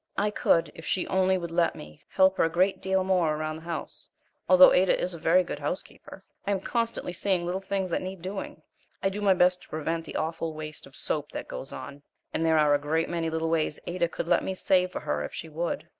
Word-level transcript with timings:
I 0.17 0.31
could, 0.31 0.71
if 0.73 0.83
she 0.83 1.05
only 1.09 1.37
would 1.37 1.51
let 1.51 1.75
me, 1.75 2.01
help 2.09 2.37
her 2.37 2.43
a 2.43 2.49
great 2.49 2.81
deal 2.81 3.03
more 3.03 3.35
around 3.35 3.57
the 3.57 3.61
house; 3.61 4.09
although 4.49 4.73
Ada 4.73 4.99
is 4.99 5.13
a 5.13 5.19
very 5.19 5.43
good 5.43 5.59
housekeeper, 5.59 6.23
I 6.47 6.49
am 6.49 6.59
constantly 6.59 7.13
seeing 7.13 7.45
little 7.45 7.61
things 7.61 7.91
that 7.91 8.01
need 8.01 8.23
doing. 8.23 8.63
I 9.03 9.09
do 9.09 9.21
my 9.21 9.35
best 9.35 9.61
to 9.61 9.69
prevent 9.69 10.05
the 10.05 10.15
awful 10.15 10.55
waste 10.55 10.87
of 10.87 10.95
soap 10.95 11.31
that 11.33 11.47
goes 11.47 11.71
on, 11.71 12.01
and 12.33 12.43
there 12.43 12.57
are 12.57 12.73
a 12.73 12.79
great 12.79 13.09
many 13.09 13.29
little 13.29 13.51
ways 13.51 13.79
Ada 13.85 14.07
could 14.07 14.27
let 14.27 14.43
me 14.43 14.55
save 14.55 14.91
for 14.91 15.01
her 15.01 15.23
if 15.23 15.35
she 15.35 15.49
would. 15.49 15.87